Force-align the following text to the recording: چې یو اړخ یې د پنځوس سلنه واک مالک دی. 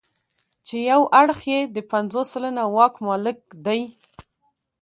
چې 0.65 0.75
یو 0.89 1.01
اړخ 1.21 1.39
یې 1.51 1.59
د 1.75 1.77
پنځوس 1.91 2.27
سلنه 2.33 2.63
واک 2.75 2.93
مالک 3.07 3.39
دی. 3.65 3.81